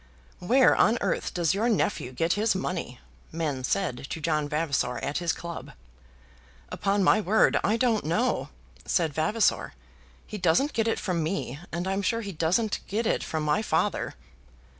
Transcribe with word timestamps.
"Where 0.39 0.75
on 0.75 0.97
earth 0.99 1.31
does 1.31 1.53
your 1.53 1.69
nephew 1.69 2.11
get 2.11 2.33
his 2.33 2.55
money?" 2.55 2.99
men 3.31 3.63
said 3.63 3.97
to 4.09 4.19
John 4.19 4.49
Vavasor 4.49 4.97
at 4.97 5.19
his 5.19 5.31
club. 5.31 5.73
"Upon 6.69 7.03
my 7.03 7.21
word 7.21 7.59
I 7.63 7.77
don't 7.77 8.03
know," 8.03 8.49
said 8.83 9.13
Vavasor. 9.13 9.73
"He 10.25 10.39
doesn't 10.39 10.73
get 10.73 10.87
it 10.87 10.97
from 10.99 11.21
me, 11.21 11.59
and 11.71 11.87
I'm 11.87 12.01
sure 12.01 12.21
he 12.21 12.31
doesn't 12.31 12.79
get 12.87 13.05
it 13.05 13.23
from 13.23 13.43
my 13.43 13.61
father." 13.61 14.15